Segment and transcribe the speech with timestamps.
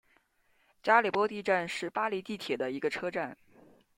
[0.81, 3.37] 加里波第站是巴黎地铁的一个车站。